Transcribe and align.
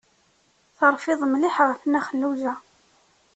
Terfiḍ 0.77 1.21
mliḥ 1.27 1.55
ɣef 1.67 1.81
Nna 1.83 2.01
Xelluǧa. 2.07 2.53